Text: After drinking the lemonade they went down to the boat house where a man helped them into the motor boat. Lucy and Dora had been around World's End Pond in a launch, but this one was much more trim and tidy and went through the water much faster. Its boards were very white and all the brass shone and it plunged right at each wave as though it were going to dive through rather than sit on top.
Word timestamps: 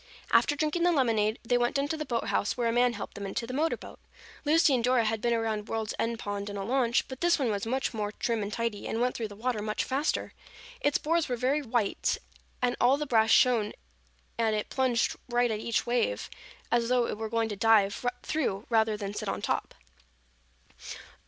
After 0.31 0.55
drinking 0.55 0.81
the 0.81 0.91
lemonade 0.91 1.37
they 1.43 1.59
went 1.59 1.75
down 1.75 1.87
to 1.89 1.95
the 1.95 2.05
boat 2.07 2.29
house 2.29 2.57
where 2.57 2.67
a 2.67 2.71
man 2.73 2.93
helped 2.93 3.13
them 3.13 3.27
into 3.27 3.45
the 3.45 3.53
motor 3.53 3.77
boat. 3.77 3.99
Lucy 4.45 4.73
and 4.73 4.83
Dora 4.83 5.05
had 5.05 5.21
been 5.21 5.31
around 5.31 5.67
World's 5.67 5.93
End 5.99 6.17
Pond 6.17 6.49
in 6.49 6.57
a 6.57 6.63
launch, 6.63 7.07
but 7.07 7.21
this 7.21 7.37
one 7.37 7.51
was 7.51 7.67
much 7.67 7.93
more 7.93 8.11
trim 8.11 8.41
and 8.41 8.51
tidy 8.51 8.87
and 8.87 8.99
went 8.99 9.15
through 9.15 9.27
the 9.27 9.35
water 9.35 9.61
much 9.61 9.83
faster. 9.83 10.33
Its 10.79 10.97
boards 10.97 11.29
were 11.29 11.35
very 11.35 11.61
white 11.61 12.17
and 12.63 12.75
all 12.81 12.97
the 12.97 13.05
brass 13.05 13.29
shone 13.29 13.73
and 14.39 14.55
it 14.55 14.69
plunged 14.71 15.15
right 15.29 15.51
at 15.51 15.59
each 15.59 15.85
wave 15.85 16.31
as 16.71 16.89
though 16.89 17.05
it 17.05 17.15
were 17.19 17.29
going 17.29 17.49
to 17.49 17.55
dive 17.55 18.03
through 18.23 18.65
rather 18.71 18.97
than 18.97 19.13
sit 19.13 19.29
on 19.29 19.39
top. 19.39 19.75